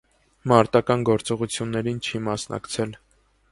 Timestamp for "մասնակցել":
2.31-2.99